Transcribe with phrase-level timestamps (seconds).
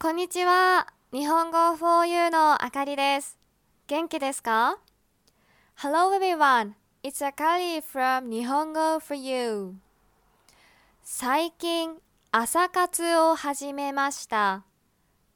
[0.00, 0.86] こんにちは。
[1.12, 3.36] 日本語 4U のあかりです。
[3.88, 4.78] 元気ですか
[5.76, 6.74] ?Hello everyone.
[7.02, 9.72] It's Akari from 日本語 4U。
[11.02, 11.96] 最近、
[12.30, 14.62] 朝活を始めました。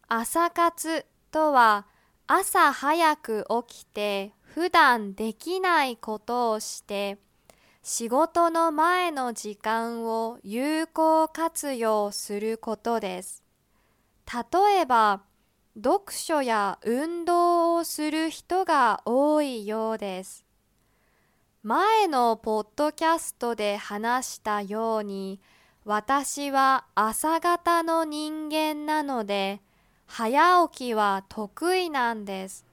[0.07, 1.89] 朝活とは、
[2.29, 7.19] 朝早く起きて普段できないことをして、
[7.83, 13.43] 仕事の前の時間を有効活用することです。
[14.27, 15.23] 例えば、
[15.75, 20.45] 読書や運動をする人が多いようです。
[21.63, 25.41] 前のポッドキャストで話したように、
[25.85, 29.61] 私は朝方の人間なので、
[30.07, 32.67] 早起きは得意なんです。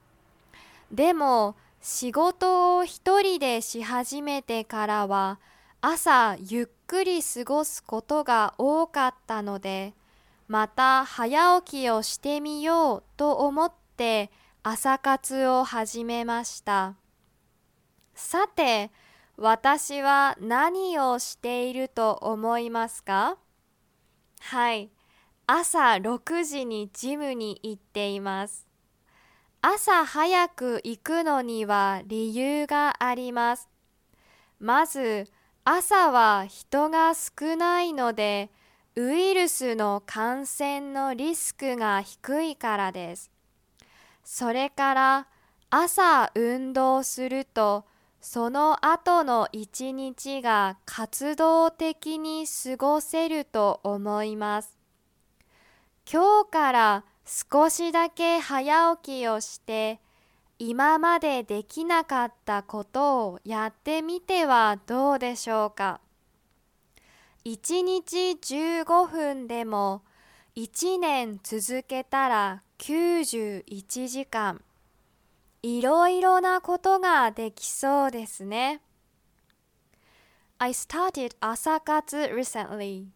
[0.92, 5.38] でも、仕事を一人でし始めてからは、
[5.80, 9.94] 朝ゆっくり過ごすことが多かったので、
[10.50, 14.32] また早起きをしてみようと思って
[14.64, 16.96] 朝活を始めました。
[18.16, 18.90] さて、
[19.36, 23.38] 私は何をしていると思いますか？
[24.40, 24.90] はい、
[25.46, 28.66] 朝6時にジムに行っています。
[29.62, 33.68] 朝早く行くのには理由があります。
[34.58, 35.28] まず、
[35.62, 38.50] 朝は人が少ないので、
[38.96, 43.30] ウイルスの感染のリスクが低いからです。
[44.24, 45.26] それから
[45.70, 47.84] 朝運動すると
[48.20, 54.76] その後の一日が活動的に過ごせると思います。
[56.12, 60.00] 今日から少しだけ早起きをして
[60.58, 66.00] 今までできなかったことをやってみてはどうでしょうか？
[67.46, 70.02] 1日15分でも
[70.56, 74.60] 1年続けたら91時間
[75.62, 78.82] いろいろなことができそうですね
[80.58, 83.06] I started 朝活 recently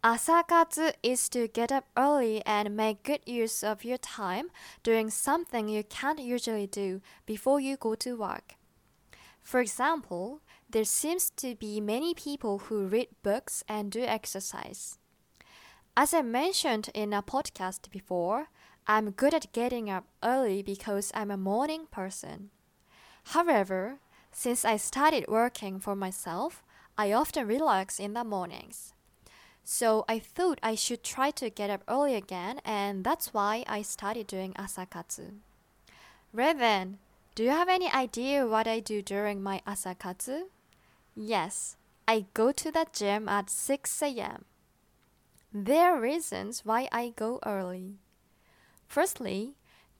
[0.00, 4.46] 朝活 is to get up early and make good use of your time
[4.82, 8.56] doing something you can't usually do before you go to work
[9.46, 14.98] For example, there seems to be many people who read books and do exercise.
[15.96, 18.48] As I mentioned in a podcast before,
[18.88, 22.50] I'm good at getting up early because I'm a morning person.
[23.36, 24.00] However,
[24.32, 26.64] since I started working for myself,
[26.98, 28.94] I often relax in the mornings.
[29.62, 33.82] So I thought I should try to get up early again, and that's why I
[33.82, 35.34] started doing asakatsu.
[36.32, 36.98] Raven,
[37.36, 40.44] do you have any idea what I do during my asakatsu?
[41.14, 41.76] Yes,
[42.08, 44.46] I go to the gym at 6 a.m.
[45.52, 47.98] There are reasons why I go early.
[48.88, 49.54] Firstly,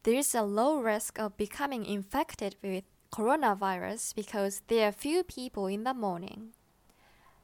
[0.05, 5.67] there is a low risk of becoming infected with coronavirus because there are few people
[5.67, 6.55] in the morning.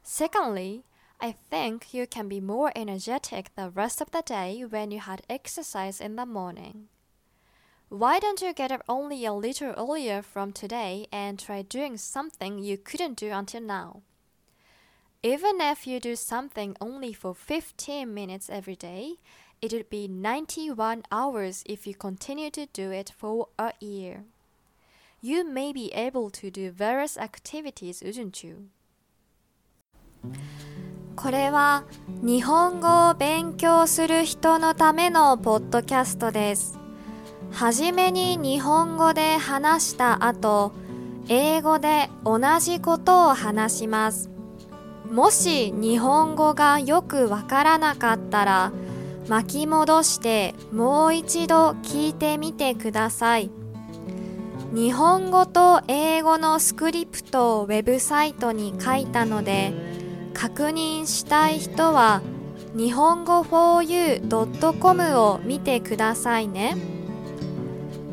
[0.02, 0.84] Secondly,
[1.20, 5.20] I think you can be more energetic the rest of the day when you had
[5.28, 6.88] exercise in the morning.
[7.91, 12.59] Why don't you get up only a little earlier from today and try doing something
[12.59, 14.01] you couldn't do until now?
[15.23, 19.15] Even if you do something only for 15 minutes every day,
[19.61, 24.25] it would be 91 hours if you continue to do it for a year.
[25.21, 28.69] You may be able to do various activities, wouldn't you?
[31.15, 31.83] これは
[32.21, 36.80] 日本語を勉強する人のためのポッドキャストです。
[37.52, 40.72] はじめに日本語で話した後、
[41.28, 44.30] 英語で同じことを話します。
[45.10, 48.72] もし日本語がよくわからなかったら、
[49.28, 53.50] 巻き戻してもう一度聞いてみてください。
[54.72, 59.74] 日本語と英語のスクリプトをウェブサイトに書いたので、
[60.32, 62.22] 確認したい人は
[62.74, 67.01] 日本語 4u.com を見てくださいね。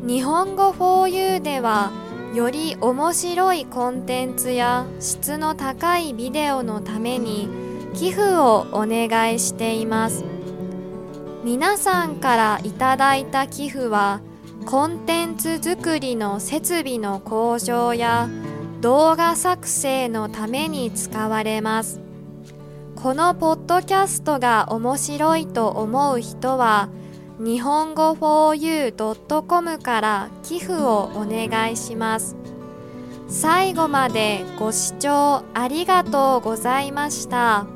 [0.10, 1.92] 日本語 4u では
[2.34, 7.48] より面白いコンテンツや質の高いビデオのために
[7.94, 10.26] 寄付をお願いしています。
[11.44, 14.22] 皆さんからいただいた寄付は
[14.66, 18.28] コンテンツ作りの設備の向上や
[18.82, 22.02] 動画作成のために使われます。
[22.96, 26.90] このポッドキャストが面白いと思う人は
[27.39, 32.37] 日本語 4u.com から寄付をお願いします。
[33.29, 37.67] 最後までご視聴ありがとうございました。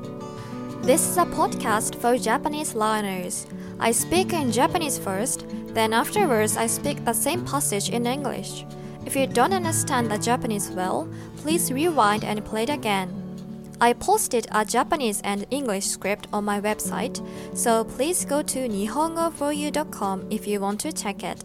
[0.83, 3.49] This is a podcast for Japanese learners.
[3.79, 8.65] I speak in Japanese first, then afterwards I speak the same passage in English.
[9.05, 11.09] If you don't understand the Japanese well,
[11.43, 13.22] please rewind and play it again.
[13.82, 17.20] I posted a Japanese and English script on my website,
[17.56, 21.44] so please go to nihongoforyou.com if you want to check it.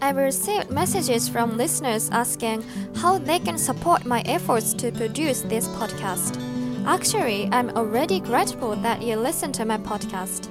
[0.00, 2.62] I've received messages from listeners asking
[2.96, 6.38] how they can support my efforts to produce this podcast.
[6.86, 10.48] Actually, I'm already grateful that you listen to my podcast.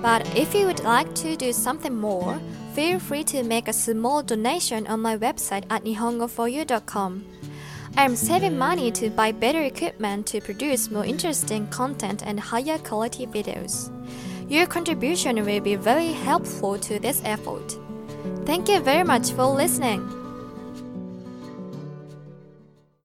[0.00, 2.38] But if you would like to do something more,
[2.74, 7.24] feel free to make a small donation on my website at nihongoforyou.com.
[7.98, 13.26] I'm saving money to buy better equipment to produce more interesting content and higher quality
[13.26, 13.90] videos.
[14.50, 17.78] Your contribution will be very helpful to this effort.
[18.44, 20.25] Thank you very much for listening.